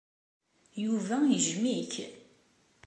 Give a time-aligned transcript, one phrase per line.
[0.83, 1.93] Yuba yejjem-ik.